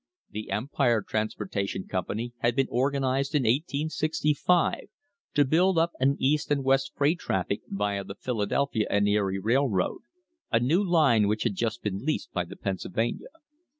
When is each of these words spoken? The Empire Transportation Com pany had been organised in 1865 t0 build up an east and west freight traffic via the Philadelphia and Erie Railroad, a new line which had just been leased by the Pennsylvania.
The 0.31 0.49
Empire 0.49 1.03
Transportation 1.07 1.87
Com 1.87 2.05
pany 2.05 2.33
had 2.39 2.55
been 2.55 2.67
organised 2.69 3.35
in 3.35 3.43
1865 3.43 4.85
t0 5.35 5.47
build 5.47 5.77
up 5.77 5.91
an 5.99 6.15
east 6.17 6.49
and 6.49 6.63
west 6.63 6.93
freight 6.95 7.19
traffic 7.19 7.61
via 7.67 8.03
the 8.03 8.15
Philadelphia 8.15 8.87
and 8.89 9.07
Erie 9.07 9.37
Railroad, 9.37 9.99
a 10.51 10.59
new 10.59 10.83
line 10.83 11.27
which 11.27 11.43
had 11.43 11.53
just 11.53 11.83
been 11.83 12.03
leased 12.03 12.31
by 12.33 12.45
the 12.45 12.55
Pennsylvania. 12.55 13.27